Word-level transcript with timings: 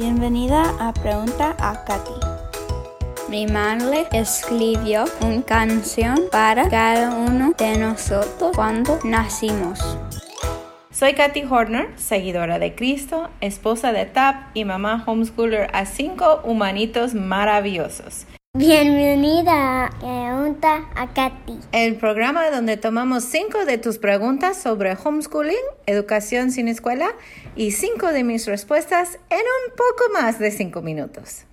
Bienvenida 0.00 0.62
a 0.80 0.94
Pregunta 0.94 1.54
a 1.58 1.84
Katy. 1.84 2.14
Mi 3.28 3.46
madre 3.46 4.08
escribió 4.12 5.04
una 5.20 5.42
canción 5.42 6.20
para 6.32 6.70
cada 6.70 7.14
uno 7.14 7.52
de 7.58 7.76
nosotros 7.76 8.56
cuando 8.56 8.98
nacimos. 9.04 9.78
Soy 10.90 11.12
Katy 11.12 11.44
Horner, 11.44 11.90
seguidora 11.98 12.58
de 12.58 12.74
Cristo, 12.74 13.28
esposa 13.42 13.92
de 13.92 14.06
TAP 14.06 14.56
y 14.56 14.64
mamá 14.64 15.04
homeschooler 15.06 15.68
a 15.74 15.84
cinco 15.84 16.40
humanitos 16.44 17.12
maravillosos. 17.12 18.24
Bienvenida 18.52 19.86
a 19.86 19.90
Pregunta 20.00 20.90
a 20.96 21.14
Katy. 21.14 21.56
El 21.70 21.94
programa 21.94 22.50
donde 22.50 22.76
tomamos 22.76 23.22
cinco 23.22 23.64
de 23.64 23.78
tus 23.78 23.98
preguntas 23.98 24.60
sobre 24.60 24.96
homeschooling, 24.96 25.54
educación 25.86 26.50
sin 26.50 26.66
escuela 26.66 27.12
y 27.54 27.70
cinco 27.70 28.08
de 28.08 28.24
mis 28.24 28.46
respuestas 28.46 29.20
en 29.30 29.38
un 29.38 29.76
poco 29.76 30.12
más 30.12 30.40
de 30.40 30.50
cinco 30.50 30.82
minutos. 30.82 31.44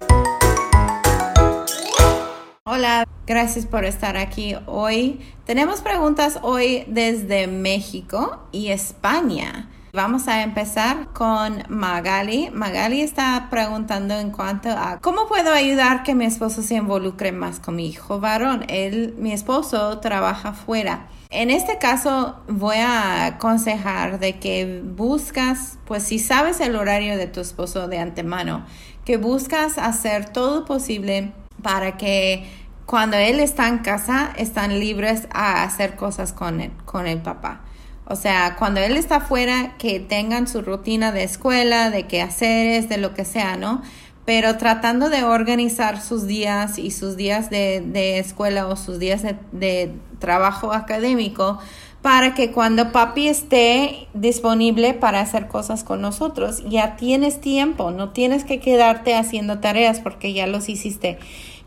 Hola, 2.63 3.07
gracias 3.27 3.67
por 3.67 3.85
estar 3.85 4.17
aquí 4.17 4.55
hoy. 4.65 5.21
Tenemos 5.45 5.81
preguntas 5.81 6.39
hoy 6.41 6.83
desde 6.87 7.45
México 7.45 8.47
y 8.51 8.69
España. 8.69 9.69
Vamos 9.97 10.27
a 10.27 10.43
empezar 10.43 11.07
con 11.11 11.63
Magali. 11.69 12.51
Magali 12.53 13.01
está 13.01 13.47
preguntando 13.49 14.13
en 14.13 14.29
cuanto 14.29 14.69
a 14.69 14.99
cómo 15.01 15.27
puedo 15.27 15.51
ayudar 15.51 16.03
que 16.03 16.13
mi 16.13 16.25
esposo 16.25 16.61
se 16.61 16.75
involucre 16.75 17.31
más 17.31 17.59
con 17.59 17.77
mi 17.77 17.87
hijo 17.87 18.19
varón. 18.19 18.63
Él, 18.67 19.15
mi 19.17 19.33
esposo, 19.33 19.97
trabaja 19.97 20.53
fuera. 20.53 21.07
En 21.31 21.49
este 21.49 21.79
caso 21.79 22.39
voy 22.47 22.75
a 22.75 23.25
aconsejar 23.25 24.19
de 24.19 24.37
que 24.37 24.83
buscas, 24.85 25.79
pues 25.85 26.03
si 26.03 26.19
sabes 26.19 26.59
el 26.59 26.75
horario 26.75 27.17
de 27.17 27.25
tu 27.25 27.39
esposo 27.39 27.87
de 27.87 27.97
antemano, 27.97 28.67
que 29.03 29.17
buscas 29.17 29.79
hacer 29.79 30.29
todo 30.29 30.63
posible 30.65 31.31
para 31.63 31.97
que 31.97 32.47
cuando 32.85 33.17
él 33.17 33.39
está 33.39 33.67
en 33.67 33.79
casa 33.79 34.31
están 34.37 34.79
libres 34.79 35.27
a 35.31 35.63
hacer 35.63 35.95
cosas 35.95 36.33
con 36.33 36.71
con 36.85 37.07
el 37.07 37.17
papá. 37.17 37.61
O 38.09 38.15
sea, 38.15 38.55
cuando 38.57 38.79
él 38.79 38.95
está 38.95 39.19
fuera, 39.19 39.75
que 39.77 39.99
tengan 39.99 40.47
su 40.47 40.61
rutina 40.61 41.11
de 41.11 41.23
escuela, 41.23 41.89
de 41.89 42.03
qué 42.07 42.21
hacer, 42.21 42.87
de 42.87 42.97
lo 42.97 43.13
que 43.13 43.25
sea, 43.25 43.57
¿no? 43.57 43.81
Pero 44.23 44.57
tratando 44.57 45.09
de 45.09 45.23
organizar 45.23 46.01
sus 46.01 46.25
días 46.25 46.79
y 46.79 46.91
sus 46.91 47.17
días 47.17 47.49
de, 47.49 48.19
escuela 48.19 48.67
o 48.67 48.77
sus 48.77 48.99
días 48.99 49.23
de, 49.23 49.35
de 49.51 49.91
trabajo 50.19 50.73
académico 50.73 51.59
para 52.01 52.33
que 52.33 52.51
cuando 52.51 52.93
papi 52.93 53.27
esté 53.27 54.07
disponible 54.13 54.93
para 54.93 55.19
hacer 55.19 55.47
cosas 55.47 55.83
con 55.83 56.01
nosotros, 56.01 56.63
ya 56.69 56.95
tienes 56.95 57.41
tiempo, 57.41 57.91
no 57.91 58.09
tienes 58.11 58.45
que 58.45 58.59
quedarte 58.59 59.15
haciendo 59.15 59.59
tareas 59.59 59.99
porque 59.99 60.31
ya 60.31 60.47
los 60.47 60.69
hiciste. 60.69 61.19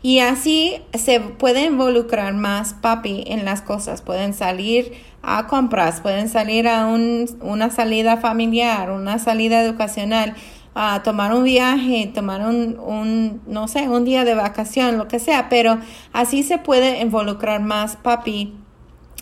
Y 0.03 0.19
así 0.19 0.81
se 0.93 1.19
puede 1.19 1.65
involucrar 1.65 2.33
más 2.33 2.73
papi 2.73 3.23
en 3.27 3.45
las 3.45 3.61
cosas. 3.61 4.01
Pueden 4.01 4.33
salir 4.33 4.93
a 5.21 5.45
compras, 5.47 6.01
pueden 6.01 6.27
salir 6.27 6.67
a 6.67 6.87
un, 6.87 7.25
una 7.41 7.69
salida 7.69 8.17
familiar, 8.17 8.89
una 8.91 9.19
salida 9.19 9.61
educacional, 9.61 10.35
a 10.73 11.03
tomar 11.03 11.33
un 11.33 11.43
viaje, 11.43 12.09
tomar 12.13 12.41
un, 12.41 12.79
un, 12.79 13.41
no 13.45 13.67
sé, 13.67 13.89
un 13.89 14.05
día 14.05 14.23
de 14.23 14.33
vacación, 14.33 14.97
lo 14.97 15.07
que 15.07 15.19
sea. 15.19 15.49
Pero 15.49 15.77
así 16.13 16.43
se 16.43 16.57
puede 16.57 17.01
involucrar 17.01 17.61
más 17.61 17.95
papi 17.97 18.55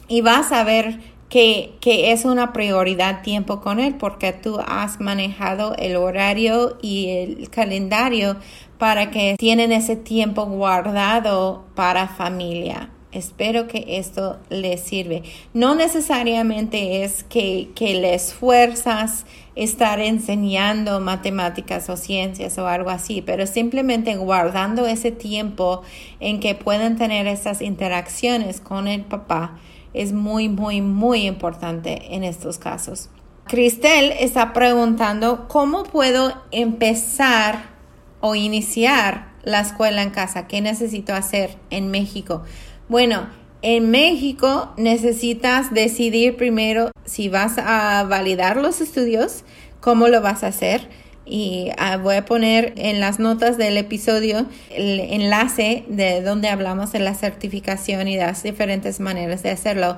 y 0.07 0.22
vas 0.22 0.52
a 0.52 0.63
ver 0.63 1.00
que, 1.30 1.75
que, 1.81 2.11
es 2.11 2.25
una 2.25 2.53
prioridad 2.53 3.22
tiempo 3.22 3.61
con 3.61 3.80
él 3.80 3.95
porque 3.95 4.33
tú 4.33 4.59
has 4.66 5.00
manejado 5.00 5.75
el 5.75 5.95
horario 5.95 6.77
y 6.81 7.09
el 7.09 7.50
calendario 7.50 8.38
para 8.80 9.11
que 9.11 9.35
tienen 9.38 9.72
ese 9.72 9.95
tiempo 9.95 10.45
guardado 10.45 11.66
para 11.75 12.08
familia. 12.08 12.89
Espero 13.11 13.67
que 13.67 13.97
esto 13.97 14.38
les 14.49 14.81
sirve. 14.81 15.23
No 15.53 15.75
necesariamente 15.75 17.03
es 17.03 17.23
que, 17.23 17.72
que 17.75 17.95
le 17.95 18.13
esfuerzas 18.13 19.25
estar 19.56 20.00
enseñando 20.00 21.00
matemáticas 21.01 21.89
o 21.89 21.97
ciencias 21.97 22.57
o 22.57 22.68
algo 22.68 22.89
así, 22.89 23.22
pero 23.22 23.47
simplemente 23.47 24.16
guardando 24.16 24.85
ese 24.85 25.12
tiempo 25.12 25.81
en 26.19 26.39
que 26.39 26.56
pueden 26.56 26.97
tener 26.97 27.28
esas 27.28 27.62
interacciones 27.62 28.62
con 28.62 28.88
el 28.88 29.01
papá 29.01 29.59
es 29.94 30.13
muy, 30.13 30.47
muy, 30.47 30.81
muy 30.81 31.25
importante 31.25 32.16
en 32.16 32.23
estos 32.23 32.59
casos. 32.59 33.09
Cristel 33.45 34.13
está 34.19 34.53
preguntando 34.53 35.47
cómo 35.47 35.84
puedo 35.84 36.31
empezar 36.51 37.78
o 38.22 38.35
iniciar 38.35 39.30
la 39.44 39.62
escuela 39.62 40.02
en 40.02 40.09
casa. 40.09 40.47
¿Qué 40.47 40.62
necesito 40.62 41.13
hacer 41.13 41.57
en 41.69 41.90
México? 41.90 42.44
Bueno, 42.88 43.28
en 43.62 43.91
México 43.91 44.74
necesitas 44.78 45.74
decidir 45.74 46.38
primero 46.38 46.91
si 47.06 47.30
vas 47.30 47.57
a 47.57 48.03
validar 48.03 48.57
los 48.57 48.81
estudios, 48.81 49.44
cómo 49.81 50.07
lo 50.07 50.22
vas 50.22 50.44
a 50.44 50.47
hacer. 50.47 50.88
Y 51.25 51.69
ah, 51.78 51.97
voy 51.97 52.16
a 52.16 52.25
poner 52.25 52.74
en 52.78 53.00
las 53.00 53.19
notas 53.19 53.57
del 53.57 53.78
episodio 53.78 54.47
el 54.72 55.00
enlace 55.00 55.84
de 55.88 56.22
donde 56.22 56.50
hablamos 56.50 56.91
de 56.91 57.00
la 57.00 57.13
certificación 57.13 58.07
y 58.07 58.18
las 58.18 58.41
diferentes 58.44 59.00
maneras 59.00 59.44
de 59.44 59.51
hacerlo. 59.51 59.97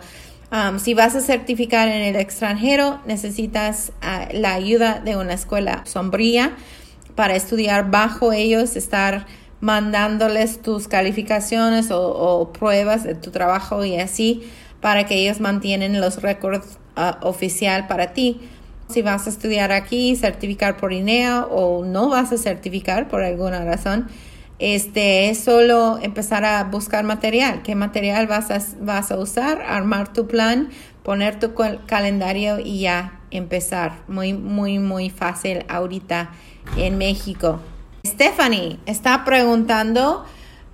Um, 0.51 0.79
si 0.79 0.93
vas 0.93 1.15
a 1.15 1.21
certificar 1.21 1.87
en 1.87 2.01
el 2.01 2.17
extranjero, 2.17 2.99
necesitas 3.05 3.93
ah, 4.01 4.27
la 4.33 4.53
ayuda 4.53 4.99
de 4.99 5.15
una 5.15 5.33
escuela 5.33 5.83
sombría 5.85 6.57
para 7.15 7.35
estudiar 7.35 7.91
bajo 7.91 8.33
ellos, 8.33 8.75
estar 8.75 9.25
mandándoles 9.61 10.61
tus 10.61 10.87
calificaciones 10.87 11.89
o, 11.91 12.51
pruebas 12.51 13.03
de 13.03 13.15
tu 13.15 13.31
trabajo 13.31 13.85
y 13.85 13.97
así 13.97 14.43
para 14.81 15.05
que 15.05 15.15
ellos 15.15 15.39
mantienen 15.39 16.01
los 16.01 16.21
récords 16.21 16.79
uh, 16.97 17.25
oficial 17.25 17.87
para 17.87 18.13
ti. 18.13 18.41
Si 18.89 19.03
vas 19.03 19.27
a 19.27 19.29
estudiar 19.29 19.71
aquí, 19.71 20.15
certificar 20.15 20.77
por 20.77 20.91
INEA 20.91 21.45
o 21.45 21.85
no 21.85 22.09
vas 22.09 22.33
a 22.33 22.37
certificar 22.37 23.07
por 23.07 23.23
alguna 23.23 23.63
razón, 23.63 24.07
este 24.57 25.29
es 25.29 25.43
solo 25.43 25.99
empezar 26.01 26.43
a 26.43 26.63
buscar 26.65 27.03
material. 27.03 27.61
¿Qué 27.63 27.75
material 27.75 28.27
vas 28.27 28.51
a, 28.51 28.59
vas 28.81 29.11
a 29.11 29.17
usar? 29.17 29.61
Armar 29.61 30.11
tu 30.11 30.27
plan, 30.27 30.69
poner 31.03 31.39
tu 31.39 31.53
calendario 31.85 32.59
y 32.59 32.81
ya 32.81 33.21
empezar. 33.31 33.99
Muy, 34.07 34.33
muy, 34.33 34.77
muy 34.77 35.09
fácil 35.09 35.65
ahorita 35.69 36.31
en 36.77 36.97
México. 36.97 37.59
Stephanie 38.05 38.79
está 38.85 39.23
preguntando, 39.25 40.25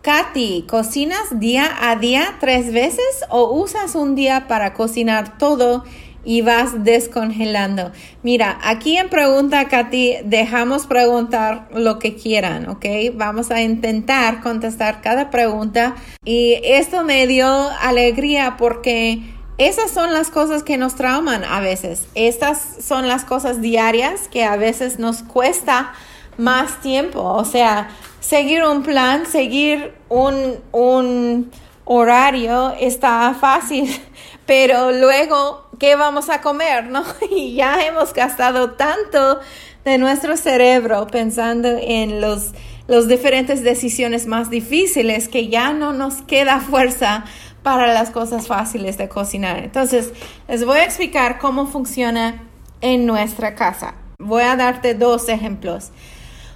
Katy, 0.01 0.65
¿cocinas 0.69 1.39
día 1.39 1.69
a 1.81 1.97
día 1.97 2.35
tres 2.39 2.71
veces 2.71 3.25
o 3.29 3.51
usas 3.51 3.95
un 3.95 4.15
día 4.15 4.47
para 4.47 4.73
cocinar 4.73 5.37
todo 5.37 5.83
y 6.23 6.41
vas 6.41 6.85
descongelando? 6.85 7.91
Mira, 8.23 8.57
aquí 8.63 8.95
en 8.95 9.09
Pregunta, 9.09 9.67
Katy, 9.67 10.19
dejamos 10.23 10.85
preguntar 10.85 11.67
lo 11.73 11.99
que 11.99 12.15
quieran, 12.15 12.69
¿ok? 12.69 12.85
Vamos 13.15 13.51
a 13.51 13.61
intentar 13.61 14.39
contestar 14.41 15.01
cada 15.01 15.29
pregunta 15.29 15.95
y 16.23 16.59
esto 16.63 17.03
me 17.03 17.27
dio 17.27 17.47
alegría 17.81 18.55
porque... 18.57 19.36
Esas 19.57 19.89
son 19.89 20.13
las 20.13 20.29
cosas 20.29 20.61
que 20.61 20.77
nos 20.77 20.95
trauman 20.95 21.43
a 21.43 21.59
veces. 21.61 22.03
Estas 22.13 22.61
son 22.79 23.07
las 23.07 23.25
cosas 23.25 23.59
diarias 23.59 24.27
que 24.27 24.43
a 24.43 24.55
veces 24.55 24.99
nos 24.99 25.23
cuesta 25.23 25.93
más 26.37 26.79
tiempo. 26.81 27.23
O 27.23 27.43
sea, 27.43 27.89
seguir 28.19 28.63
un 28.63 28.83
plan, 28.83 29.25
seguir 29.25 29.95
un, 30.09 30.59
un 30.71 31.51
horario 31.85 32.75
está 32.79 33.33
fácil, 33.39 33.89
pero 34.45 34.91
luego, 34.91 35.67
¿qué 35.79 35.95
vamos 35.95 36.29
a 36.29 36.41
comer? 36.41 36.85
¿No? 36.85 37.03
Y 37.31 37.55
ya 37.55 37.83
hemos 37.85 38.13
gastado 38.13 38.71
tanto 38.71 39.39
de 39.85 39.97
nuestro 39.97 40.37
cerebro 40.37 41.07
pensando 41.07 41.69
en 41.81 42.21
los, 42.21 42.51
los 42.87 43.07
diferentes 43.07 43.63
decisiones 43.63 44.27
más 44.27 44.49
difíciles 44.49 45.29
que 45.29 45.47
ya 45.47 45.73
no 45.73 45.93
nos 45.93 46.21
queda 46.23 46.59
fuerza 46.59 47.23
para 47.67 47.93
las 47.93 48.11
cosas 48.11 48.47
fáciles 48.47 48.97
de 48.97 49.09
cocinar. 49.09 49.57
Entonces, 49.57 50.13
les 50.47 50.65
voy 50.65 50.77
a 50.77 50.85
explicar 50.85 51.37
cómo 51.37 51.65
funciona 51.65 52.43
en 52.79 53.05
nuestra 53.05 53.55
casa. 53.55 53.95
Voy 54.19 54.43
a 54.43 54.55
darte 54.55 54.93
dos 54.93 55.27
ejemplos. 55.27 55.91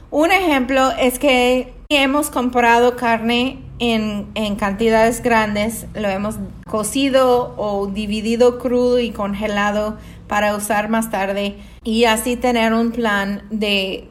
Un 0.09 0.31
ejemplo 0.31 0.89
es 0.91 1.19
que 1.19 1.73
hemos 1.89 2.29
comprado 2.29 2.95
carne 2.95 3.59
en, 3.79 4.27
en, 4.35 4.55
cantidades 4.55 5.21
grandes, 5.21 5.85
lo 5.95 6.07
hemos 6.07 6.35
cocido 6.65 7.55
o 7.57 7.87
dividido 7.87 8.57
crudo 8.57 8.97
y 8.97 9.11
congelado 9.11 9.97
para 10.29 10.55
usar 10.55 10.87
más 10.87 11.11
tarde 11.11 11.57
y 11.83 12.05
así 12.05 12.37
tener 12.37 12.71
un 12.71 12.93
plan 12.93 13.43
de, 13.49 14.07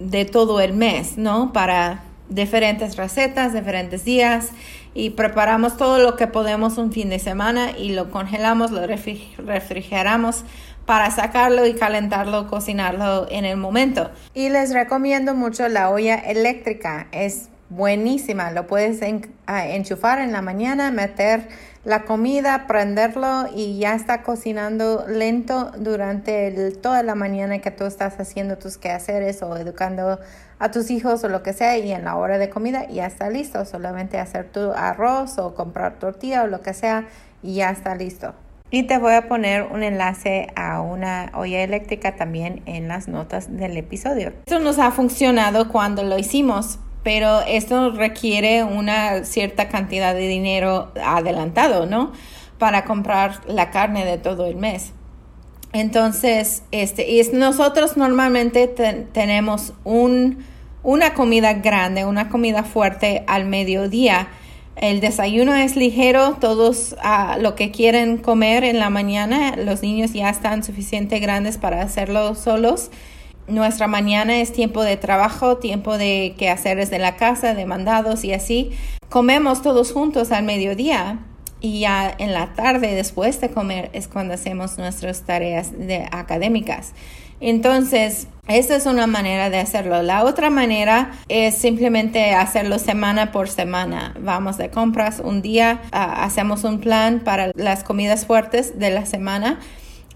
de 0.00 0.24
todo 0.24 0.58
el 0.58 0.72
mes, 0.72 1.16
¿no? 1.16 1.52
Para 1.52 2.02
diferentes 2.28 2.96
recetas, 2.96 3.52
diferentes 3.52 4.04
días 4.04 4.50
y 4.94 5.10
preparamos 5.10 5.76
todo 5.76 5.98
lo 5.98 6.16
que 6.16 6.26
podemos 6.26 6.78
un 6.78 6.92
fin 6.92 7.10
de 7.10 7.18
semana 7.18 7.72
y 7.76 7.92
lo 7.92 8.10
congelamos, 8.10 8.70
lo 8.70 8.82
refrigeramos 8.86 10.44
para 10.86 11.10
sacarlo 11.10 11.66
y 11.66 11.74
calentarlo, 11.74 12.48
cocinarlo 12.48 13.28
en 13.30 13.44
el 13.44 13.56
momento. 13.56 14.10
Y 14.34 14.48
les 14.48 14.72
recomiendo 14.72 15.34
mucho 15.34 15.68
la 15.68 15.90
olla 15.90 16.16
eléctrica. 16.16 17.06
Es 17.12 17.48
buenísima. 17.70 18.50
Lo 18.50 18.66
puedes 18.66 19.00
enchufar 19.02 20.18
en 20.18 20.32
la 20.32 20.42
mañana, 20.42 20.90
meter 20.90 21.48
la 21.84 22.02
comida, 22.02 22.66
prenderlo 22.66 23.46
y 23.54 23.78
ya 23.78 23.94
está 23.94 24.22
cocinando 24.22 25.06
lento 25.08 25.70
durante 25.78 26.72
toda 26.72 27.02
la 27.02 27.14
mañana 27.14 27.60
que 27.60 27.70
tú 27.70 27.84
estás 27.84 28.20
haciendo 28.20 28.58
tus 28.58 28.76
quehaceres 28.76 29.42
o 29.42 29.56
educando 29.56 30.18
a 30.58 30.70
tus 30.70 30.90
hijos 30.90 31.24
o 31.24 31.28
lo 31.30 31.42
que 31.42 31.54
sea 31.54 31.78
y 31.78 31.90
en 31.92 32.04
la 32.04 32.16
hora 32.16 32.36
de 32.36 32.50
comida 32.50 32.86
ya 32.88 33.06
está 33.06 33.30
listo. 33.30 33.64
Solamente 33.64 34.18
hacer 34.18 34.50
tu 34.50 34.72
arroz 34.72 35.38
o 35.38 35.54
comprar 35.54 35.98
tortilla 35.98 36.42
o 36.42 36.48
lo 36.48 36.60
que 36.60 36.74
sea 36.74 37.06
y 37.42 37.54
ya 37.54 37.70
está 37.70 37.94
listo. 37.94 38.34
Y 38.72 38.84
te 38.84 38.98
voy 38.98 39.14
a 39.14 39.26
poner 39.26 39.64
un 39.64 39.82
enlace 39.82 40.48
a 40.54 40.80
una 40.80 41.32
olla 41.34 41.62
eléctrica 41.62 42.14
también 42.14 42.62
en 42.66 42.86
las 42.86 43.08
notas 43.08 43.56
del 43.56 43.76
episodio. 43.76 44.32
Esto 44.46 44.60
nos 44.60 44.78
ha 44.78 44.92
funcionado 44.92 45.68
cuando 45.68 46.04
lo 46.04 46.18
hicimos 46.18 46.78
pero 47.02 47.40
esto 47.40 47.90
requiere 47.90 48.62
una 48.62 49.24
cierta 49.24 49.68
cantidad 49.68 50.14
de 50.14 50.28
dinero 50.28 50.92
adelantado, 51.02 51.86
¿no? 51.86 52.12
Para 52.58 52.84
comprar 52.84 53.40
la 53.46 53.70
carne 53.70 54.04
de 54.04 54.18
todo 54.18 54.46
el 54.46 54.56
mes. 54.56 54.92
Entonces, 55.72 56.62
este, 56.72 57.06
nosotros 57.32 57.96
normalmente 57.96 58.66
tenemos 58.66 59.72
un, 59.84 60.44
una 60.82 61.14
comida 61.14 61.54
grande, 61.54 62.04
una 62.04 62.28
comida 62.28 62.64
fuerte 62.64 63.24
al 63.28 63.46
mediodía. 63.46 64.28
El 64.76 65.00
desayuno 65.00 65.54
es 65.54 65.76
ligero, 65.76 66.36
todos 66.40 66.96
uh, 67.04 67.40
lo 67.40 67.54
que 67.54 67.70
quieren 67.70 68.16
comer 68.16 68.64
en 68.64 68.78
la 68.78 68.90
mañana, 68.90 69.54
los 69.56 69.82
niños 69.82 70.12
ya 70.12 70.28
están 70.30 70.64
suficientemente 70.64 71.20
grandes 71.20 71.58
para 71.58 71.82
hacerlo 71.82 72.34
solos 72.34 72.90
nuestra 73.48 73.86
mañana 73.86 74.40
es 74.40 74.52
tiempo 74.52 74.82
de 74.82 74.96
trabajo, 74.96 75.58
tiempo 75.58 75.98
de 75.98 76.34
quehaceres 76.38 76.90
de 76.90 76.98
la 76.98 77.16
casa, 77.16 77.54
de 77.54 77.66
mandados 77.66 78.24
y 78.24 78.32
así. 78.32 78.70
Comemos 79.08 79.62
todos 79.62 79.92
juntos 79.92 80.30
al 80.32 80.44
mediodía 80.44 81.18
y 81.60 81.80
ya 81.80 82.14
en 82.18 82.32
la 82.32 82.54
tarde 82.54 82.94
después 82.94 83.40
de 83.40 83.50
comer 83.50 83.90
es 83.92 84.08
cuando 84.08 84.34
hacemos 84.34 84.78
nuestras 84.78 85.22
tareas 85.22 85.72
de 85.76 86.08
académicas. 86.10 86.92
Entonces, 87.40 88.28
esa 88.48 88.76
es 88.76 88.84
una 88.84 89.06
manera 89.06 89.48
de 89.48 89.58
hacerlo. 89.58 90.02
La 90.02 90.24
otra 90.24 90.50
manera 90.50 91.12
es 91.28 91.54
simplemente 91.54 92.34
hacerlo 92.34 92.78
semana 92.78 93.32
por 93.32 93.48
semana. 93.48 94.14
Vamos 94.20 94.58
de 94.58 94.70
compras 94.70 95.22
un 95.24 95.40
día, 95.40 95.80
ah, 95.92 96.22
hacemos 96.24 96.64
un 96.64 96.80
plan 96.80 97.20
para 97.20 97.50
las 97.54 97.82
comidas 97.82 98.26
fuertes 98.26 98.78
de 98.78 98.90
la 98.90 99.06
semana 99.06 99.58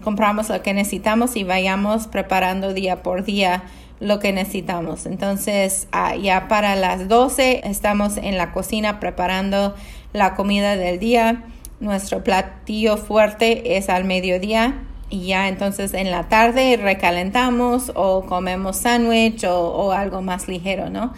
compramos 0.03 0.49
lo 0.49 0.61
que 0.61 0.73
necesitamos 0.73 1.35
y 1.35 1.43
vayamos 1.43 2.07
preparando 2.07 2.73
día 2.73 3.01
por 3.03 3.23
día 3.23 3.63
lo 3.99 4.19
que 4.19 4.33
necesitamos. 4.33 5.05
Entonces, 5.05 5.87
ah, 5.91 6.15
ya 6.15 6.47
para 6.47 6.75
las 6.75 7.07
12 7.07 7.61
estamos 7.63 8.17
en 8.17 8.37
la 8.37 8.51
cocina 8.51 8.99
preparando 8.99 9.75
la 10.13 10.35
comida 10.35 10.75
del 10.75 10.99
día. 10.99 11.43
Nuestro 11.79 12.23
platillo 12.23 12.97
fuerte 12.97 13.77
es 13.77 13.89
al 13.89 14.03
mediodía 14.05 14.81
y 15.09 15.27
ya 15.27 15.47
entonces 15.47 15.93
en 15.93 16.11
la 16.11 16.27
tarde 16.29 16.77
recalentamos 16.77 17.91
o 17.95 18.25
comemos 18.25 18.77
sándwich 18.77 19.43
o, 19.45 19.69
o 19.71 19.91
algo 19.91 20.21
más 20.21 20.47
ligero, 20.47 20.89
¿no? 20.89 21.13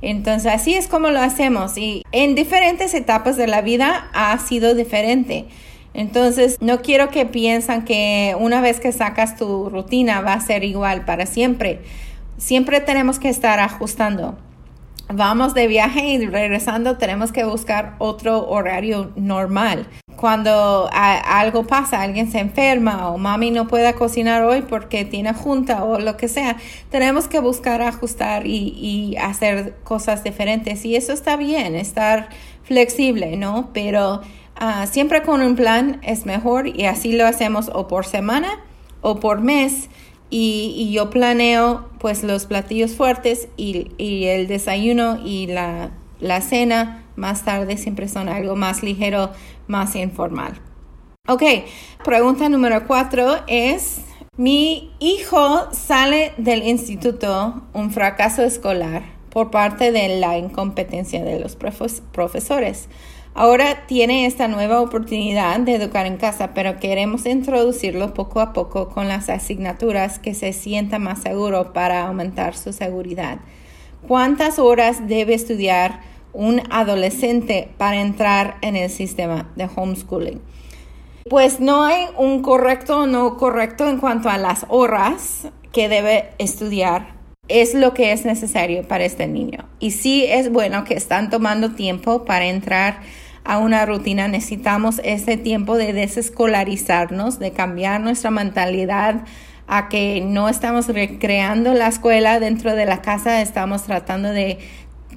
Entonces 0.00 0.52
así 0.52 0.74
es 0.74 0.86
como 0.86 1.10
lo 1.10 1.20
hacemos 1.20 1.76
y 1.76 2.04
en 2.12 2.34
diferentes 2.34 2.94
etapas 2.94 3.36
de 3.36 3.48
la 3.48 3.62
vida 3.62 4.08
ha 4.12 4.38
sido 4.38 4.74
diferente. 4.74 5.46
Entonces, 5.94 6.58
no 6.60 6.80
quiero 6.82 7.10
que 7.10 7.26
piensen 7.26 7.84
que 7.84 8.36
una 8.38 8.60
vez 8.60 8.80
que 8.80 8.92
sacas 8.92 9.36
tu 9.36 9.68
rutina 9.68 10.20
va 10.20 10.34
a 10.34 10.40
ser 10.40 10.64
igual 10.64 11.04
para 11.04 11.26
siempre. 11.26 11.80
Siempre 12.36 12.80
tenemos 12.80 13.18
que 13.18 13.28
estar 13.28 13.58
ajustando. 13.58 14.38
Vamos 15.10 15.54
de 15.54 15.66
viaje 15.66 16.02
y 16.02 16.26
regresando 16.26 16.98
tenemos 16.98 17.32
que 17.32 17.42
buscar 17.44 17.94
otro 17.98 18.46
horario 18.48 19.10
normal. 19.16 19.86
Cuando 20.16 20.90
algo 20.92 21.66
pasa, 21.66 22.02
alguien 22.02 22.30
se 22.30 22.40
enferma 22.40 23.08
o 23.08 23.16
mami 23.18 23.50
no 23.50 23.68
puede 23.68 23.94
cocinar 23.94 24.42
hoy 24.42 24.62
porque 24.62 25.04
tiene 25.04 25.32
junta 25.32 25.84
o 25.84 25.98
lo 25.98 26.16
que 26.16 26.28
sea, 26.28 26.56
tenemos 26.90 27.26
que 27.26 27.40
buscar 27.40 27.80
ajustar 27.80 28.46
y, 28.46 28.74
y 28.76 29.16
hacer 29.16 29.76
cosas 29.82 30.24
diferentes. 30.24 30.84
Y 30.84 30.96
eso 30.96 31.12
está 31.12 31.36
bien, 31.36 31.74
estar 31.74 32.28
flexible, 32.64 33.36
¿no? 33.38 33.70
Pero 33.72 34.20
Ah, 34.60 34.88
siempre 34.88 35.22
con 35.22 35.40
un 35.40 35.54
plan 35.54 36.00
es 36.02 36.26
mejor 36.26 36.66
y 36.66 36.86
así 36.86 37.12
lo 37.12 37.24
hacemos 37.24 37.70
o 37.72 37.86
por 37.86 38.04
semana 38.04 38.58
o 39.02 39.20
por 39.20 39.40
mes. 39.40 39.88
Y, 40.30 40.90
yo 40.92 41.10
planeo 41.10 41.88
pues 42.00 42.24
los 42.24 42.46
platillos 42.46 42.96
fuertes 42.96 43.48
y, 43.56 44.24
el 44.26 44.48
desayuno 44.48 45.20
y 45.24 45.46
la, 45.46 45.92
la, 46.20 46.40
cena 46.40 47.04
más 47.14 47.44
tarde 47.44 47.76
siempre 47.76 48.08
son 48.08 48.28
algo 48.28 48.56
más 48.56 48.82
ligero, 48.82 49.30
más 49.68 49.94
informal. 49.94 50.60
Ok, 51.28 51.42
pregunta 52.04 52.48
número 52.48 52.86
cuatro 52.86 53.36
es, 53.46 54.00
mi 54.36 54.90
hijo 54.98 55.72
sale 55.72 56.32
del 56.36 56.66
instituto 56.66 57.62
un 57.74 57.92
fracaso 57.92 58.42
escolar 58.42 59.04
por 59.30 59.50
parte 59.52 59.92
de 59.92 60.18
la 60.18 60.36
incompetencia 60.36 61.24
de 61.24 61.38
los 61.38 61.56
profesores. 61.56 62.88
Ahora 63.40 63.86
tiene 63.86 64.26
esta 64.26 64.48
nueva 64.48 64.80
oportunidad 64.80 65.60
de 65.60 65.76
educar 65.76 66.06
en 66.06 66.16
casa, 66.16 66.54
pero 66.54 66.80
queremos 66.80 67.24
introducirlo 67.24 68.12
poco 68.12 68.40
a 68.40 68.52
poco 68.52 68.88
con 68.88 69.06
las 69.06 69.28
asignaturas 69.28 70.18
que 70.18 70.34
se 70.34 70.52
sienta 70.52 70.98
más 70.98 71.22
seguro 71.22 71.72
para 71.72 72.08
aumentar 72.08 72.56
su 72.56 72.72
seguridad. 72.72 73.38
¿Cuántas 74.08 74.58
horas 74.58 75.06
debe 75.06 75.34
estudiar 75.34 76.00
un 76.32 76.62
adolescente 76.70 77.70
para 77.78 78.00
entrar 78.00 78.56
en 78.60 78.74
el 78.74 78.90
sistema 78.90 79.48
de 79.54 79.68
homeschooling? 79.72 80.40
Pues 81.30 81.60
no 81.60 81.84
hay 81.84 82.06
un 82.16 82.42
correcto 82.42 83.02
o 83.02 83.06
no 83.06 83.36
correcto 83.36 83.88
en 83.88 83.98
cuanto 83.98 84.28
a 84.30 84.36
las 84.36 84.66
horas 84.68 85.46
que 85.70 85.88
debe 85.88 86.30
estudiar 86.38 87.16
es 87.46 87.74
lo 87.74 87.94
que 87.94 88.10
es 88.10 88.24
necesario 88.24 88.86
para 88.86 89.04
este 89.04 89.28
niño. 89.28 89.68
Y 89.78 89.92
sí 89.92 90.24
es 90.26 90.50
bueno 90.50 90.82
que 90.82 90.94
están 90.94 91.30
tomando 91.30 91.76
tiempo 91.76 92.24
para 92.24 92.46
entrar 92.46 93.00
a 93.48 93.56
una 93.56 93.86
rutina, 93.86 94.28
necesitamos 94.28 95.00
ese 95.04 95.38
tiempo 95.38 95.78
de 95.78 95.94
desescolarizarnos, 95.94 97.38
de 97.38 97.52
cambiar 97.52 98.02
nuestra 98.02 98.30
mentalidad 98.30 99.24
a 99.66 99.88
que 99.88 100.20
no 100.20 100.50
estamos 100.50 100.86
recreando 100.88 101.72
la 101.72 101.88
escuela 101.88 102.40
dentro 102.40 102.76
de 102.76 102.84
la 102.84 103.00
casa, 103.00 103.40
estamos 103.40 103.84
tratando 103.84 104.28
de, 104.28 104.58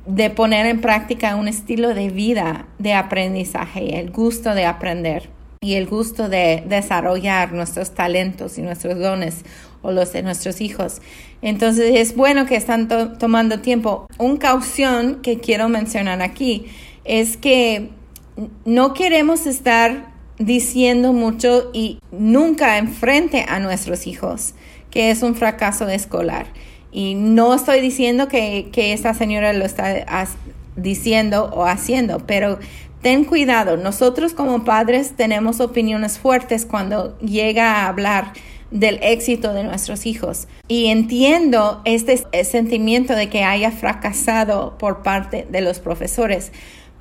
de 0.06 0.30
poner 0.30 0.66
en 0.66 0.80
práctica 0.80 1.35
un 1.35 1.50
estilo 1.50 1.94
de 1.94 2.07
vida 2.07 2.68
de 2.80 2.94
aprendizaje, 2.94 4.00
el 4.00 4.11
gusto 4.11 4.56
de 4.56 4.64
aprender 4.66 5.30
y 5.59 5.73
el 5.73 5.85
gusto 5.85 6.30
de 6.30 6.64
desarrollar 6.66 7.52
nuestros 7.52 7.92
talentos 7.92 8.57
y 8.57 8.61
nuestros 8.61 8.97
dones 8.97 9.44
o 9.81 9.92
los 9.92 10.14
de 10.14 10.23
nuestros 10.23 10.61
hijos. 10.61 11.02
Entonces 11.42 11.95
es 11.95 12.16
bueno 12.16 12.45
que 12.45 12.56
están 12.56 12.88
tomando 13.19 13.59
tiempo. 13.59 14.07
Un 14.18 14.38
caución 14.38 15.19
que 15.21 15.42
quiero 15.42 15.68
mencionar 15.68 16.21
aquí 16.21 16.68
es 17.04 17.35
que 17.35 17.90
no 18.66 18.94
queremos 18.94 19.45
estar 19.45 20.11
diciendo 20.38 21.14
mucho 21.14 21.69
y 21.73 22.00
nunca 22.11 22.78
enfrente 22.78 23.45
a 23.47 23.59
nuestros 23.59 24.07
hijos 24.07 24.54
que 24.92 25.09
es 25.09 25.23
un 25.23 25.35
fracaso 25.35 25.88
escolar. 25.88 26.47
Y 26.92 27.16
no 27.16 27.54
estoy 27.54 27.80
diciendo 27.80 28.28
que, 28.28 28.69
que 28.71 28.94
esta 28.94 29.14
señora 29.14 29.54
lo 29.54 29.66
está 29.66 30.28
diciendo 30.76 31.50
o 31.54 31.66
haciendo, 31.66 32.19
pero 32.28 32.59
ten 33.02 33.23
cuidado. 33.23 33.78
Nosotros 33.78 34.33
como 34.33 34.66
padres 34.66 35.14
tenemos 35.16 35.61
opiniones 35.61 36.19
fuertes 36.19 36.66
cuando 36.66 37.18
llega 37.19 37.71
a 37.71 37.88
hablar 37.88 38.33
del 38.69 39.00
éxito 39.02 39.54
de 39.54 39.64
nuestros 39.64 40.06
hijos. 40.06 40.47
Y 40.68 40.88
entiendo 40.88 41.81
este 41.85 42.18
sentimiento 42.44 43.16
de 43.16 43.30
que 43.30 43.44
haya 43.44 43.71
fracasado 43.71 44.78
por 44.78 45.02
parte 45.02 45.47
de 45.50 45.61
los 45.61 45.80
profesores 45.80 46.52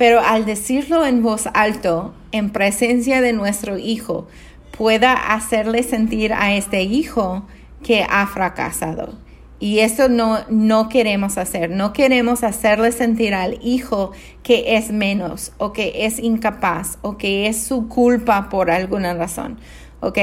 pero 0.01 0.21
al 0.21 0.47
decirlo 0.47 1.05
en 1.05 1.23
voz 1.23 1.47
alto, 1.53 2.15
en 2.33 2.49
presencia 2.49 3.21
de 3.21 3.35
nuestro 3.35 3.77
hijo, 3.77 4.27
pueda 4.71 5.13
hacerle 5.13 5.83
sentir 5.83 6.33
a 6.33 6.55
este 6.55 6.85
hijo 6.85 7.47
que 7.83 8.07
ha 8.09 8.27
fracasado. 8.27 9.13
Y 9.59 9.81
eso 9.81 10.09
no, 10.09 10.39
no 10.49 10.89
queremos 10.89 11.37
hacer. 11.37 11.69
No 11.69 11.93
queremos 11.93 12.45
hacerle 12.45 12.93
sentir 12.93 13.35
al 13.35 13.59
hijo 13.63 14.13
que 14.43 14.77
es 14.79 14.91
menos 14.91 15.53
o 15.59 15.75
que 15.75 16.07
es 16.07 16.19
incapaz 16.19 16.97
o 17.03 17.19
que 17.19 17.47
es 17.47 17.63
su 17.63 17.87
culpa 17.87 18.49
por 18.49 18.71
alguna 18.71 19.13
razón. 19.13 19.59
¿Ok? 20.01 20.17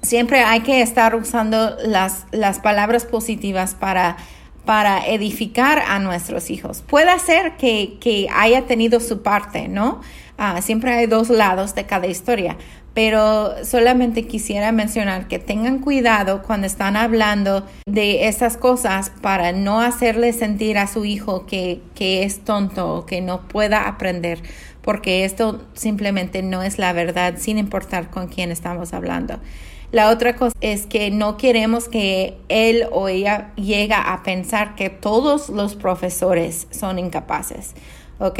Siempre 0.00 0.40
hay 0.40 0.60
que 0.60 0.80
estar 0.80 1.14
usando 1.14 1.76
las, 1.84 2.24
las 2.32 2.58
palabras 2.58 3.04
positivas 3.04 3.74
para 3.74 4.16
para 4.68 5.06
edificar 5.06 5.82
a 5.88 5.98
nuestros 5.98 6.50
hijos. 6.50 6.84
Puede 6.86 7.18
ser 7.20 7.56
que, 7.56 8.28
haya 8.30 8.66
tenido 8.66 9.00
su 9.00 9.22
parte, 9.22 9.66
¿no? 9.66 10.02
Ah, 10.36 10.60
siempre 10.60 10.92
hay 10.92 11.06
dos 11.06 11.30
lados 11.30 11.74
de 11.74 11.86
cada 11.86 12.06
historia, 12.06 12.58
pero 12.92 13.64
solamente 13.64 14.26
quisiera 14.26 14.70
mencionar 14.70 15.26
que 15.26 15.38
tengan 15.38 15.78
cuidado 15.78 16.42
cuando 16.42 16.66
están 16.66 16.98
hablando 16.98 17.66
de 17.86 18.28
esas 18.28 18.58
cosas 18.58 19.10
para 19.22 19.52
no 19.52 19.80
hacerle 19.80 20.34
sentir 20.34 20.76
a 20.76 20.86
su 20.86 21.06
hijo 21.06 21.46
que 21.46 21.80
es 21.96 22.44
tonto 22.44 22.92
o 22.92 23.06
que 23.06 23.22
no 23.22 23.48
pueda 23.48 23.88
aprender, 23.88 24.42
porque 24.82 25.24
esto 25.24 25.64
simplemente 25.72 26.42
no 26.42 26.62
es 26.62 26.78
la 26.78 26.92
verdad 26.92 27.36
sin 27.38 27.56
importar 27.56 28.10
con 28.10 28.28
quién 28.28 28.50
estamos 28.50 28.92
hablando. 28.92 29.40
La 29.90 30.10
otra 30.10 30.36
cosa 30.36 30.54
es 30.60 30.84
que 30.84 31.10
no 31.10 31.36
queremos 31.38 31.88
que 31.88 32.36
él 32.48 32.86
o 32.92 33.08
ella 33.08 33.52
llegue 33.56 33.94
a 33.94 34.22
pensar 34.22 34.74
que 34.74 34.90
todos 34.90 35.48
los 35.48 35.76
profesores 35.76 36.66
son 36.70 36.98
incapaces. 36.98 37.74
¿ok? 38.18 38.38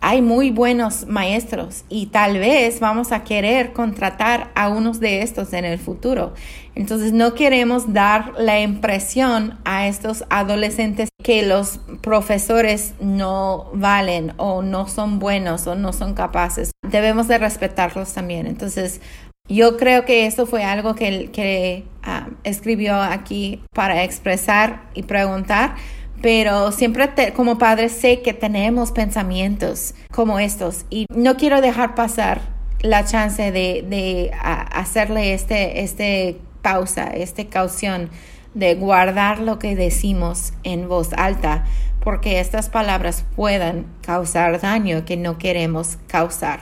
Hay 0.00 0.20
muy 0.20 0.50
buenos 0.50 1.06
maestros 1.06 1.84
y 1.88 2.06
tal 2.06 2.38
vez 2.38 2.78
vamos 2.78 3.10
a 3.10 3.24
querer 3.24 3.72
contratar 3.72 4.50
a 4.54 4.68
unos 4.68 5.00
de 5.00 5.22
estos 5.22 5.52
en 5.54 5.64
el 5.64 5.78
futuro. 5.78 6.34
Entonces 6.74 7.12
no 7.12 7.34
queremos 7.34 7.92
dar 7.92 8.32
la 8.36 8.60
impresión 8.60 9.58
a 9.64 9.86
estos 9.86 10.24
adolescentes 10.28 11.08
que 11.22 11.42
los 11.42 11.80
profesores 12.02 12.92
no 13.00 13.70
valen 13.72 14.34
o 14.36 14.60
no 14.60 14.86
son 14.88 15.18
buenos 15.18 15.66
o 15.66 15.74
no 15.74 15.94
son 15.94 16.12
capaces. 16.12 16.72
Debemos 16.86 17.26
de 17.28 17.38
respetarlos 17.38 18.12
también. 18.12 18.46
Entonces 18.46 19.00
yo 19.48 19.76
creo 19.76 20.06
que 20.06 20.26
eso 20.26 20.46
fue 20.46 20.64
algo 20.64 20.94
que, 20.94 21.30
que 21.30 21.84
ah, 22.02 22.28
escribió 22.44 23.00
aquí 23.00 23.62
para 23.74 24.02
expresar 24.02 24.84
y 24.94 25.02
preguntar, 25.02 25.74
pero 26.22 26.72
siempre 26.72 27.10
como 27.34 27.58
padre 27.58 27.90
sé 27.90 28.22
que 28.22 28.32
tenemos 28.32 28.90
pensamientos 28.90 29.94
como 30.10 30.38
estos 30.38 30.86
y 30.88 31.04
no 31.14 31.36
quiero 31.36 31.60
dejar 31.60 31.94
pasar 31.94 32.40
la 32.80 33.04
chance 33.04 33.52
de, 33.52 33.84
de 33.86 34.30
hacerle 34.40 35.34
este, 35.34 35.82
este 35.82 36.40
pausa, 36.62 37.08
este 37.08 37.46
caución 37.46 38.08
de 38.54 38.74
guardar 38.76 39.40
lo 39.40 39.58
que 39.58 39.76
decimos 39.76 40.54
en 40.62 40.88
voz 40.88 41.12
alta, 41.12 41.64
porque 42.00 42.40
estas 42.40 42.70
palabras 42.70 43.26
puedan 43.36 43.86
causar 44.00 44.60
daño 44.60 45.04
que 45.04 45.18
no 45.18 45.36
queremos 45.36 45.98
causar. 46.06 46.60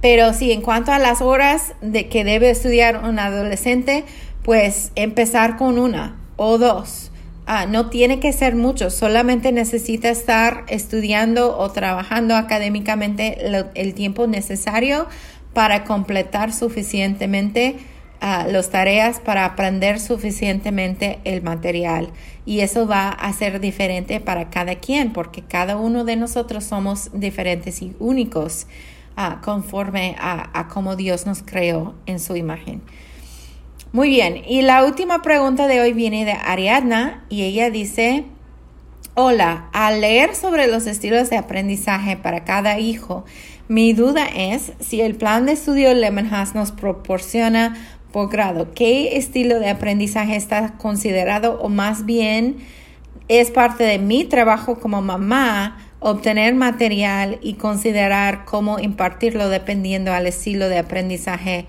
Pero 0.00 0.32
sí, 0.34 0.52
en 0.52 0.62
cuanto 0.62 0.92
a 0.92 0.98
las 0.98 1.22
horas 1.22 1.74
de 1.80 2.08
que 2.08 2.24
debe 2.24 2.50
estudiar 2.50 3.04
un 3.04 3.18
adolescente, 3.18 4.04
pues 4.42 4.92
empezar 4.96 5.56
con 5.56 5.78
una 5.78 6.18
o 6.36 6.58
dos. 6.58 7.10
Ah, 7.46 7.66
no 7.66 7.90
tiene 7.90 8.20
que 8.20 8.32
ser 8.32 8.54
mucho, 8.54 8.88
solamente 8.90 9.50
necesita 9.50 10.10
estar 10.10 10.64
estudiando 10.68 11.58
o 11.58 11.70
trabajando 11.70 12.36
académicamente 12.36 13.38
el 13.74 13.94
tiempo 13.94 14.28
necesario 14.28 15.08
para 15.52 15.82
completar 15.84 16.52
suficientemente 16.52 17.76
uh, 18.22 18.50
las 18.50 18.70
tareas, 18.70 19.18
para 19.18 19.44
aprender 19.44 19.98
suficientemente 19.98 21.18
el 21.24 21.42
material. 21.42 22.10
Y 22.46 22.60
eso 22.60 22.86
va 22.86 23.08
a 23.08 23.32
ser 23.32 23.60
diferente 23.60 24.20
para 24.20 24.48
cada 24.48 24.76
quien, 24.76 25.12
porque 25.12 25.42
cada 25.42 25.76
uno 25.76 26.04
de 26.04 26.16
nosotros 26.16 26.64
somos 26.64 27.10
diferentes 27.12 27.82
y 27.82 27.94
únicos 27.98 28.66
conforme 29.42 30.16
a, 30.18 30.68
cómo 30.68 30.96
Dios 30.96 31.26
nos 31.26 31.42
creó 31.42 31.94
en 32.06 32.20
su 32.20 32.36
imagen. 32.36 32.82
Muy 33.92 34.08
bien, 34.08 34.42
y 34.46 34.62
la 34.62 34.84
última 34.84 35.20
pregunta 35.22 35.66
de 35.66 35.80
hoy 35.80 35.92
viene 35.92 36.24
de 36.24 36.32
Ariadna 36.32 37.24
y 37.28 37.42
ella 37.42 37.70
dice, 37.70 38.24
hola, 39.14 39.68
al 39.72 40.00
leer 40.00 40.34
sobre 40.34 40.66
los 40.66 40.86
estilos 40.86 41.28
de 41.28 41.36
aprendizaje 41.36 42.16
para 42.16 42.44
cada 42.44 42.78
hijo, 42.78 43.24
mi 43.68 43.92
duda 43.92 44.26
es 44.26 44.72
si 44.80 45.02
el 45.02 45.14
plan 45.14 45.46
de 45.46 45.52
estudio 45.52 45.92
Lemonhouse 45.92 46.54
nos 46.54 46.72
proporciona 46.72 47.74
por 48.12 48.30
grado, 48.30 48.72
¿qué 48.74 49.16
estilo 49.16 49.58
de 49.58 49.70
aprendizaje 49.70 50.36
está 50.36 50.74
considerado 50.78 51.58
o 51.60 51.68
más 51.68 52.04
bien 52.04 52.58
es 53.28 53.50
parte 53.50 53.84
de 53.84 53.98
mi 53.98 54.24
trabajo 54.24 54.78
como 54.78 55.00
mamá 55.00 55.78
obtener 56.02 56.54
material 56.54 57.38
y 57.42 57.54
considerar 57.54 58.44
cómo 58.44 58.78
impartirlo 58.78 59.48
dependiendo 59.48 60.12
al 60.12 60.26
estilo 60.26 60.68
de 60.68 60.78
aprendizaje 60.78 61.66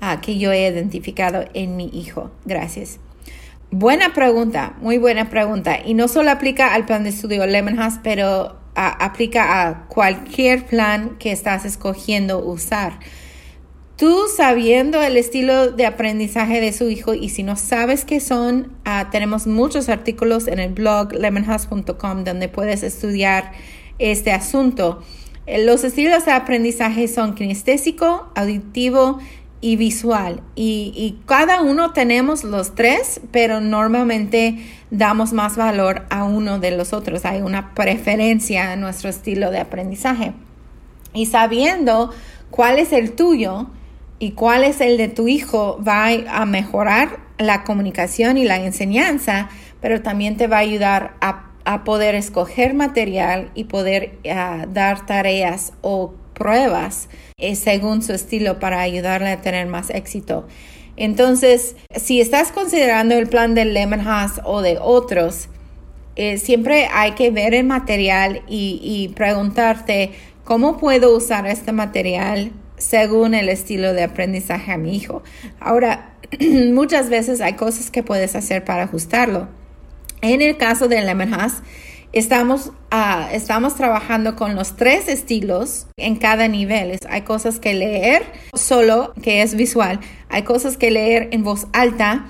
ah, 0.00 0.20
que 0.20 0.38
yo 0.38 0.52
he 0.52 0.68
identificado 0.68 1.44
en 1.54 1.76
mi 1.76 1.90
hijo. 1.92 2.30
Gracias. 2.44 2.98
Buena 3.70 4.14
pregunta, 4.14 4.74
muy 4.80 4.98
buena 4.98 5.28
pregunta. 5.30 5.78
Y 5.84 5.94
no 5.94 6.08
solo 6.08 6.30
aplica 6.30 6.74
al 6.74 6.86
plan 6.86 7.02
de 7.02 7.10
estudio 7.10 7.46
Lemonhouse, 7.46 7.98
pero 8.02 8.56
ah, 8.74 8.96
aplica 9.00 9.66
a 9.66 9.86
cualquier 9.88 10.64
plan 10.64 11.16
que 11.18 11.32
estás 11.32 11.64
escogiendo 11.64 12.38
usar. 12.38 13.00
Tú 13.96 14.22
sabiendo 14.34 15.00
el 15.02 15.16
estilo 15.16 15.70
de 15.70 15.86
aprendizaje 15.86 16.60
de 16.60 16.72
su 16.72 16.90
hijo 16.90 17.14
y 17.14 17.28
si 17.28 17.44
no 17.44 17.54
sabes 17.54 18.04
qué 18.04 18.18
son, 18.18 18.72
ah, 18.84 19.08
tenemos 19.12 19.46
muchos 19.46 19.88
artículos 19.88 20.48
en 20.48 20.58
el 20.58 20.72
blog 20.72 21.12
lemonhouse.com 21.12 22.24
donde 22.24 22.48
puedes 22.48 22.82
estudiar 22.82 23.52
este 24.00 24.32
asunto. 24.32 25.00
Eh, 25.46 25.64
los 25.64 25.84
estilos 25.84 26.24
de 26.24 26.32
aprendizaje 26.32 27.06
son 27.06 27.36
kinestésico, 27.36 28.32
auditivo 28.34 29.20
y 29.60 29.76
visual. 29.76 30.42
Y, 30.56 30.92
y, 30.96 31.20
cada 31.24 31.62
uno 31.62 31.92
tenemos 31.92 32.42
los 32.42 32.74
tres, 32.74 33.20
pero 33.30 33.60
normalmente 33.60 34.58
damos 34.90 35.32
más 35.32 35.56
valor 35.56 36.04
a 36.10 36.24
uno 36.24 36.58
de 36.58 36.72
los 36.72 36.92
otros. 36.92 37.24
Hay 37.24 37.42
una 37.42 37.74
preferencia 37.74 38.72
en 38.72 38.80
nuestro 38.80 39.08
estilo 39.08 39.52
de 39.52 39.60
aprendizaje. 39.60 40.32
Y 41.12 41.26
sabiendo 41.26 42.10
cuál 42.50 42.80
es 42.80 42.92
el 42.92 43.12
tuyo, 43.12 43.68
y 44.18 44.32
cuál 44.32 44.64
es 44.64 44.80
el 44.80 44.96
de 44.96 45.08
tu 45.08 45.28
hijo 45.28 45.80
va 45.86 46.08
a 46.08 46.46
mejorar 46.46 47.20
la 47.38 47.64
comunicación 47.64 48.38
y 48.38 48.44
la 48.44 48.56
enseñanza, 48.56 49.48
pero 49.80 50.02
también 50.02 50.36
te 50.36 50.46
va 50.46 50.58
a 50.58 50.60
ayudar 50.60 51.14
a, 51.20 51.50
poder 51.84 52.14
escoger 52.14 52.74
material 52.74 53.50
y 53.54 53.64
poder 53.64 54.18
ah, 54.30 54.66
dar 54.68 55.06
tareas 55.06 55.72
o 55.80 56.12
pruebas 56.34 57.08
eh, 57.38 57.56
según 57.56 58.02
su 58.02 58.12
estilo 58.12 58.58
para 58.58 58.80
ayudarle 58.80 59.30
a 59.30 59.40
tener 59.40 59.66
más 59.66 59.88
éxito. 59.88 60.46
Entonces, 60.96 61.74
si 61.96 62.20
estás 62.20 62.52
considerando 62.52 63.14
el 63.16 63.28
plan 63.28 63.54
del 63.54 63.72
Lemon 63.72 64.02
House 64.02 64.42
o 64.44 64.60
de 64.60 64.78
otros, 64.78 65.48
eh, 66.16 66.36
siempre 66.36 66.86
hay 66.92 67.12
que 67.12 67.30
ver 67.30 67.54
el 67.54 67.64
material 67.64 68.42
y, 68.46 68.78
y 68.82 69.08
preguntarte 69.14 70.12
cómo 70.44 70.76
puedo 70.76 71.16
usar 71.16 71.46
este 71.46 71.72
material 71.72 72.52
según 72.76 73.34
el 73.34 73.48
estilo 73.48 73.92
de 73.92 74.04
aprendizaje 74.04 74.72
a 74.72 74.78
mi 74.78 74.96
hijo. 74.96 75.22
Ahora, 75.60 76.14
muchas 76.72 77.08
veces 77.08 77.40
hay 77.40 77.54
cosas 77.54 77.90
que 77.90 78.02
puedes 78.02 78.34
hacer 78.34 78.64
para 78.64 78.84
ajustarlo. 78.84 79.48
En 80.20 80.42
el 80.42 80.56
caso 80.56 80.88
de 80.88 81.02
Lemonhouse, 81.02 81.56
estamos, 82.12 82.68
uh, 82.92 83.28
estamos 83.32 83.74
trabajando 83.74 84.36
con 84.36 84.54
los 84.54 84.76
tres 84.76 85.08
estilos 85.08 85.86
en 85.96 86.16
cada 86.16 86.48
nivel. 86.48 86.98
Hay 87.08 87.22
cosas 87.22 87.58
que 87.58 87.74
leer 87.74 88.22
solo, 88.54 89.12
que 89.22 89.42
es 89.42 89.54
visual. 89.54 90.00
Hay 90.30 90.42
cosas 90.42 90.76
que 90.76 90.90
leer 90.90 91.28
en 91.32 91.44
voz 91.44 91.66
alta 91.72 92.26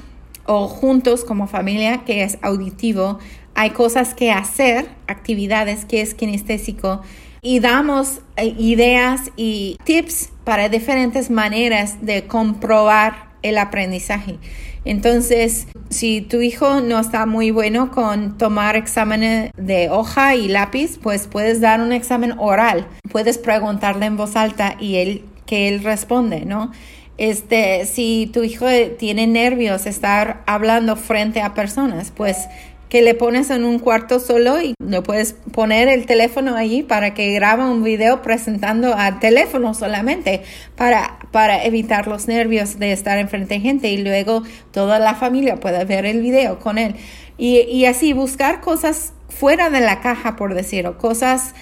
o 0.46 0.68
juntos 0.68 1.24
como 1.24 1.46
familia, 1.46 2.02
que 2.04 2.22
es 2.22 2.38
auditivo. 2.42 3.18
Hay 3.54 3.70
cosas 3.70 4.14
que 4.14 4.32
hacer, 4.32 4.88
actividades, 5.06 5.84
que 5.84 6.00
es 6.00 6.14
kinestésico 6.14 7.02
y 7.44 7.60
damos 7.60 8.20
eh, 8.36 8.54
ideas 8.58 9.30
y 9.36 9.76
tips 9.84 10.30
para 10.44 10.68
diferentes 10.68 11.30
maneras 11.30 11.98
de 12.00 12.26
comprobar 12.26 13.28
el 13.42 13.58
aprendizaje. 13.58 14.38
Entonces, 14.86 15.66
si 15.90 16.22
tu 16.22 16.40
hijo 16.40 16.80
no 16.80 16.98
está 16.98 17.26
muy 17.26 17.50
bueno 17.50 17.90
con 17.90 18.38
tomar 18.38 18.76
exámenes 18.76 19.50
de 19.56 19.90
hoja 19.90 20.34
y 20.34 20.48
lápiz, 20.48 20.98
pues 21.00 21.26
puedes 21.26 21.60
dar 21.60 21.80
un 21.80 21.92
examen 21.92 22.34
oral. 22.38 22.86
Puedes 23.12 23.36
preguntarle 23.38 24.06
en 24.06 24.16
voz 24.16 24.36
alta 24.36 24.76
y 24.80 24.96
él 24.96 25.24
que 25.46 25.68
él 25.68 25.84
responde, 25.84 26.46
¿no? 26.46 26.72
Este, 27.18 27.84
si 27.84 28.30
tu 28.32 28.42
hijo 28.42 28.66
tiene 28.98 29.26
nervios 29.26 29.86
estar 29.86 30.42
hablando 30.46 30.96
frente 30.96 31.42
a 31.42 31.54
personas, 31.54 32.10
pues 32.10 32.48
que 32.94 33.02
le 33.02 33.14
pones 33.14 33.50
en 33.50 33.64
un 33.64 33.80
cuarto 33.80 34.20
solo 34.20 34.62
y 34.62 34.74
le 34.78 35.02
puedes 35.02 35.32
poner 35.32 35.88
el 35.88 36.06
teléfono 36.06 36.54
allí 36.54 36.84
para 36.84 37.12
que 37.12 37.32
grabe 37.32 37.64
un 37.64 37.82
video 37.82 38.22
presentando 38.22 38.94
al 38.94 39.18
teléfono 39.18 39.74
solamente 39.74 40.44
para, 40.76 41.18
para 41.32 41.64
evitar 41.64 42.06
los 42.06 42.28
nervios 42.28 42.78
de 42.78 42.92
estar 42.92 43.18
enfrente 43.18 43.54
de 43.54 43.60
gente 43.60 43.88
y 43.88 43.96
luego 43.96 44.44
toda 44.70 45.00
la 45.00 45.16
familia 45.16 45.56
puede 45.56 45.84
ver 45.84 46.06
el 46.06 46.20
video 46.20 46.60
con 46.60 46.78
él. 46.78 46.94
Y, 47.36 47.62
y 47.62 47.86
así 47.86 48.12
buscar 48.12 48.60
cosas 48.60 49.12
fuera 49.28 49.70
de 49.70 49.80
la 49.80 50.00
caja, 50.00 50.36
por 50.36 50.54
decirlo, 50.54 50.96
cosas 50.96 51.52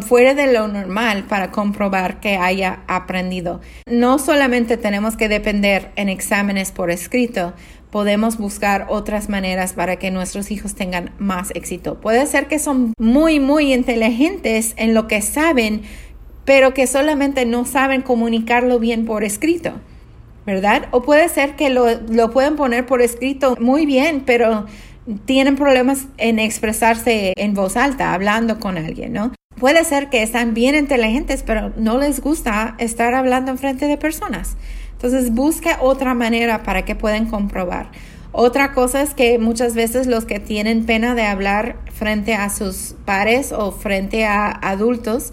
fuera 0.00 0.34
de 0.34 0.52
lo 0.52 0.68
normal 0.68 1.24
para 1.24 1.50
comprobar 1.50 2.20
que 2.20 2.36
haya 2.36 2.80
aprendido. 2.86 3.60
No 3.86 4.18
solamente 4.18 4.76
tenemos 4.76 5.16
que 5.16 5.28
depender 5.28 5.90
en 5.96 6.08
exámenes 6.08 6.70
por 6.70 6.90
escrito, 6.90 7.52
podemos 7.90 8.38
buscar 8.38 8.86
otras 8.88 9.28
maneras 9.28 9.72
para 9.72 9.96
que 9.96 10.10
nuestros 10.10 10.50
hijos 10.50 10.74
tengan 10.74 11.12
más 11.18 11.50
éxito. 11.54 12.00
Puede 12.00 12.26
ser 12.26 12.46
que 12.46 12.58
son 12.58 12.94
muy, 12.98 13.40
muy 13.40 13.72
inteligentes 13.72 14.74
en 14.76 14.94
lo 14.94 15.08
que 15.08 15.22
saben, 15.22 15.82
pero 16.44 16.72
que 16.72 16.86
solamente 16.86 17.44
no 17.46 17.64
saben 17.64 18.02
comunicarlo 18.02 18.78
bien 18.78 19.04
por 19.04 19.24
escrito, 19.24 19.72
¿verdad? 20.46 20.88
O 20.90 21.02
puede 21.02 21.28
ser 21.28 21.56
que 21.56 21.70
lo, 21.70 21.86
lo 22.08 22.30
pueden 22.30 22.56
poner 22.56 22.86
por 22.86 23.02
escrito 23.02 23.56
muy 23.60 23.86
bien, 23.86 24.22
pero 24.24 24.66
tienen 25.24 25.56
problemas 25.56 26.06
en 26.18 26.38
expresarse 26.38 27.32
en 27.36 27.54
voz 27.54 27.76
alta, 27.76 28.14
hablando 28.14 28.60
con 28.60 28.78
alguien, 28.78 29.12
¿no? 29.12 29.32
Puede 29.58 29.84
ser 29.84 30.08
que 30.08 30.22
están 30.22 30.54
bien 30.54 30.74
inteligentes, 30.74 31.42
pero 31.42 31.72
no 31.76 31.98
les 31.98 32.20
gusta 32.20 32.76
estar 32.78 33.14
hablando 33.14 33.50
en 33.50 33.58
frente 33.58 33.86
de 33.86 33.98
personas. 33.98 34.56
Entonces, 35.02 35.32
busque 35.32 35.70
otra 35.80 36.12
manera 36.12 36.62
para 36.62 36.84
que 36.84 36.94
puedan 36.94 37.24
comprobar. 37.24 37.90
Otra 38.32 38.74
cosa 38.74 39.00
es 39.00 39.14
que 39.14 39.38
muchas 39.38 39.74
veces 39.74 40.06
los 40.06 40.26
que 40.26 40.40
tienen 40.40 40.84
pena 40.84 41.14
de 41.14 41.22
hablar 41.22 41.78
frente 41.90 42.34
a 42.34 42.50
sus 42.50 42.94
pares 43.06 43.50
o 43.50 43.72
frente 43.72 44.26
a 44.26 44.50
adultos, 44.50 45.32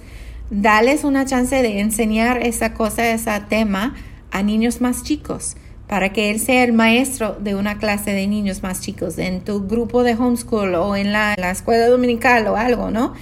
dales 0.49 1.03
una 1.03 1.25
chance 1.25 1.61
de 1.61 1.81
enseñar 1.81 2.41
esa 2.41 2.73
cosa, 2.73 3.11
ese 3.11 3.29
tema 3.49 3.93
a 4.31 4.41
niños 4.41 4.79
más 4.79 5.03
chicos 5.03 5.57
para 5.87 6.13
que 6.13 6.31
él 6.31 6.39
sea 6.39 6.63
el 6.63 6.71
maestro 6.71 7.37
de 7.39 7.55
una 7.55 7.77
clase 7.77 8.11
de 8.11 8.25
niños 8.25 8.63
más 8.63 8.79
chicos 8.79 9.17
en 9.17 9.41
tu 9.41 9.67
grupo 9.67 10.03
de 10.03 10.15
homeschool 10.15 10.75
o 10.75 10.95
en 10.95 11.11
la, 11.11 11.33
escuela 11.33 11.87
dominical 11.87 12.47
o 12.47 12.55
algo, 12.55 12.89
¿no? 12.89 13.13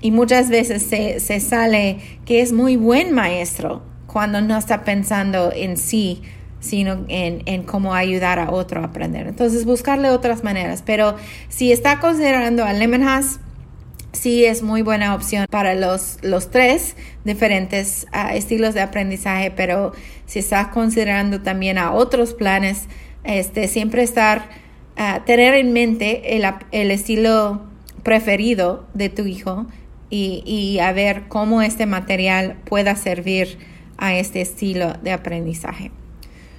Y 0.00 0.10
muchas 0.10 0.48
veces 0.48 0.82
se 0.82 1.40
sale 1.40 1.98
que 2.24 2.42
es 2.42 2.52
muy 2.52 2.76
buen 2.76 3.12
maestro 3.12 3.82
cuando 4.16 4.40
no 4.40 4.56
está 4.56 4.82
pensando 4.82 5.52
en 5.54 5.76
sí, 5.76 6.22
sino 6.58 7.04
en, 7.08 7.42
en, 7.44 7.64
cómo 7.64 7.92
ayudar 7.92 8.38
a 8.38 8.50
otro 8.50 8.80
a 8.80 8.84
aprender. 8.84 9.26
Entonces, 9.26 9.66
buscarle 9.66 10.08
otras 10.08 10.42
maneras. 10.42 10.82
Pero 10.86 11.16
si 11.50 11.70
está 11.70 12.00
considerando 12.00 12.64
a 12.64 12.72
Lemon 12.72 13.04
sí 14.12 14.46
es 14.46 14.62
muy 14.62 14.80
buena 14.80 15.14
opción 15.14 15.44
para 15.50 15.74
los, 15.74 16.16
los 16.22 16.50
tres 16.50 16.96
diferentes 17.26 18.06
ah, 18.10 18.34
estilos 18.34 18.72
de 18.72 18.80
aprendizaje, 18.80 19.50
pero 19.50 19.92
si 20.24 20.38
está 20.38 20.70
considerando 20.70 21.42
también 21.42 21.76
a 21.76 21.92
otros 21.92 22.32
planes, 22.32 22.84
este, 23.22 23.68
siempre 23.68 24.02
estar, 24.02 24.48
uh, 24.98 25.22
tener 25.26 25.52
en 25.52 25.74
mente 25.74 26.38
el, 26.38 26.46
el 26.72 26.90
estilo 26.90 27.66
preferido 28.02 28.86
de 28.94 29.10
tu 29.10 29.26
hijo 29.26 29.66
y, 30.08 30.42
y 30.46 30.78
a 30.78 30.92
ver 30.92 31.24
cómo 31.28 31.60
este 31.60 31.84
material 31.84 32.56
pueda 32.64 32.96
servir 32.96 33.75
a 33.98 34.14
este 34.14 34.40
estilo 34.40 34.94
de 35.02 35.12
aprendizaje. 35.12 35.90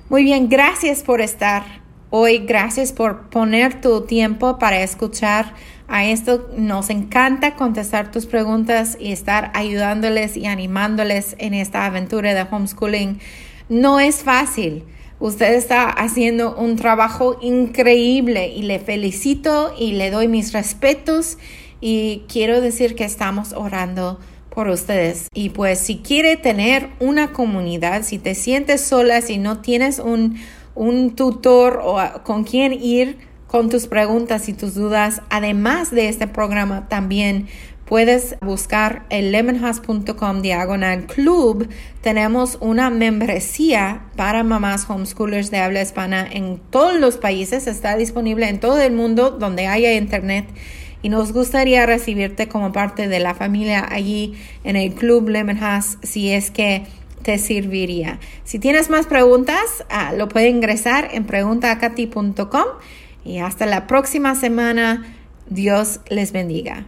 Muy 0.10 0.24
bien, 0.24 0.50
gracias 0.50 1.04
por 1.04 1.22
estar 1.22 1.64
hoy, 2.10 2.40
gracias 2.40 2.94
por 2.94 3.30
poner 3.30 3.82
tu 3.82 4.02
tiempo 4.02 4.58
para 4.58 4.82
escuchar 4.82 5.54
a 5.88 6.06
esto. 6.06 6.50
Nos 6.56 6.90
encanta 6.90 7.56
contestar 7.56 8.12
tus 8.12 8.26
preguntas 8.26 8.98
y 9.00 9.12
estar 9.12 9.52
ayudándoles 9.54 10.38
y 10.38 10.46
animándoles 10.46 11.36
en 11.40 11.54
esta 11.54 11.86
aventura 11.86 12.34
de 12.34 12.46
homeschooling. 12.50 13.20
No 13.70 14.00
es 14.00 14.24
fácil. 14.24 14.84
Usted 15.20 15.56
está 15.56 15.90
haciendo 15.90 16.56
un 16.56 16.76
trabajo 16.76 17.38
increíble 17.42 18.50
y 18.50 18.62
le 18.64 18.80
felicito 18.80 19.74
y 19.78 19.94
le 19.94 20.12
doy 20.12 20.28
mis 20.28 20.54
respetos 20.54 21.38
y 21.82 22.24
quiero 22.32 22.62
decir 22.62 22.96
que 22.96 23.04
estamos 23.04 23.54
orando 23.54 24.20
por 24.58 24.70
ustedes. 24.70 25.28
Y 25.36 25.50
pues 25.50 25.78
si 25.78 25.98
quiere 26.00 26.36
tener 26.36 26.90
una 27.00 27.32
comunidad, 27.32 28.02
si 28.02 28.18
te 28.18 28.34
sientes 28.34 28.82
sola, 28.82 29.22
si 29.22 29.38
no 29.38 29.62
tienes 29.62 30.00
un, 30.00 30.40
un 30.74 31.16
tutor 31.16 31.80
o 31.84 32.00
con 32.24 32.44
quien 32.44 32.74
ir 32.74 33.20
con 33.46 33.70
tus 33.70 33.86
preguntas 33.86 34.50
y 34.50 34.54
tus 34.54 34.74
dudas, 34.74 35.22
además 35.30 35.92
de 35.92 36.10
este 36.10 36.26
programa 36.26 36.90
también 36.90 37.46
puedes 37.86 38.36
buscar 38.42 39.06
el 39.12 39.32
diagonal 40.42 41.06
club. 41.06 41.70
Tenemos 42.02 42.58
una 42.60 42.90
membresía 42.90 44.08
para 44.16 44.44
mamás 44.44 44.90
homeschoolers 44.90 45.52
de 45.52 45.60
habla 45.60 45.84
hispana 45.84 46.28
en 46.32 46.60
todos 46.72 47.00
los 47.00 47.18
países. 47.18 47.68
Está 47.68 47.96
disponible 47.96 48.50
en 48.50 48.60
todo 48.60 48.82
el 48.82 48.94
mundo 48.94 49.30
donde 49.30 49.68
haya 49.68 49.94
internet 49.94 50.48
y 51.02 51.10
nos 51.10 51.34
gustaría 51.34 51.86
recibirte 51.86 52.48
como 52.48 52.72
parte 52.72 53.08
de 53.08 53.20
la 53.20 53.36
familia 53.36 53.86
allí 53.90 54.34
en 54.64 54.76
el 54.76 54.94
Club 54.94 55.30
Lemon 55.30 55.58
House 55.58 55.98
si 56.04 56.32
es 56.32 56.52
que 56.52 56.86
te 57.24 57.38
serviría. 57.38 58.20
Si 58.44 58.60
tienes 58.60 58.90
más 58.90 59.06
preguntas, 59.06 59.86
ah, 59.90 60.14
lo 60.14 60.30
puede 60.30 60.50
ingresar 60.50 61.10
en 61.12 61.26
preguntaacati.com 61.26 62.66
y 63.26 63.40
hasta 63.40 63.66
la 63.66 63.88
próxima 63.88 64.36
semana. 64.36 65.14
Dios 65.50 66.02
les 66.10 66.32
bendiga. 66.32 66.88